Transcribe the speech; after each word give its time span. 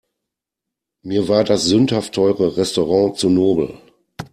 Mir 1.03 1.27
war 1.27 1.43
das 1.43 1.65
sündhaft 1.65 2.13
teure 2.15 2.57
Restaurant 2.57 3.15
zu 3.19 3.29
nobel. 3.29 3.77